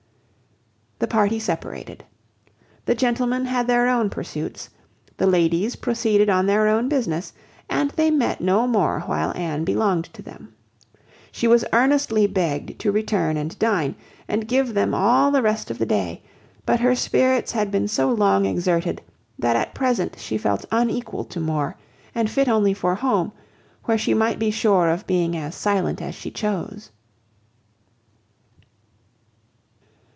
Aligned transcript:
The 0.99 1.07
party 1.07 1.39
separated. 1.39 2.03
The 2.85 2.93
gentlemen 2.93 3.45
had 3.45 3.65
their 3.65 3.87
own 3.89 4.11
pursuits, 4.11 4.69
the 5.17 5.25
ladies 5.25 5.75
proceeded 5.75 6.29
on 6.29 6.45
their 6.45 6.67
own 6.67 6.89
business, 6.89 7.33
and 7.67 7.89
they 7.89 8.11
met 8.11 8.39
no 8.39 8.67
more 8.67 8.99
while 9.07 9.33
Anne 9.35 9.63
belonged 9.63 10.05
to 10.13 10.21
them. 10.21 10.53
She 11.31 11.47
was 11.47 11.65
earnestly 11.73 12.27
begged 12.27 12.77
to 12.81 12.91
return 12.91 13.35
and 13.35 13.57
dine, 13.57 13.95
and 14.27 14.47
give 14.47 14.75
them 14.75 14.93
all 14.93 15.31
the 15.31 15.41
rest 15.41 15.71
of 15.71 15.79
the 15.79 15.87
day, 15.87 16.21
but 16.67 16.79
her 16.81 16.93
spirits 16.93 17.51
had 17.53 17.71
been 17.71 17.87
so 17.87 18.11
long 18.11 18.45
exerted 18.45 19.01
that 19.39 19.55
at 19.55 19.73
present 19.73 20.19
she 20.19 20.37
felt 20.37 20.65
unequal 20.71 21.23
to 21.25 21.39
more, 21.39 21.77
and 22.13 22.29
fit 22.29 22.47
only 22.47 22.75
for 22.75 22.93
home, 22.93 23.31
where 23.85 23.97
she 23.97 24.13
might 24.13 24.37
be 24.37 24.51
sure 24.51 24.87
of 24.87 25.07
being 25.07 25.35
as 25.35 25.55
silent 25.55 25.99
as 25.99 26.13
she 26.13 26.29
chose. 26.29 26.91